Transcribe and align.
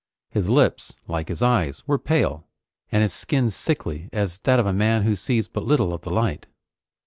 His 0.31 0.49
lips, 0.49 0.95
like 1.07 1.27
his 1.27 1.43
eyes, 1.43 1.87
were 1.87 1.99
pale, 1.99 2.47
and 2.91 3.03
his 3.03 3.13
skin 3.13 3.51
sickly 3.51 4.09
as 4.11 4.39
that 4.39 4.59
of 4.59 4.65
a 4.65 4.73
man 4.73 5.03
who 5.03 5.15
sees 5.15 5.47
but 5.47 5.63
little 5.63 5.93
of 5.93 6.01
the 6.01 6.09
light. 6.09 6.47